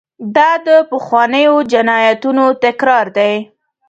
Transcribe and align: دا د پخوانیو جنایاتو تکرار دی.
دا 0.35 0.49
د 0.67 0.69
پخوانیو 0.91 1.55
جنایاتو 1.71 2.31
تکرار 2.63 3.05
دی. 3.17 3.33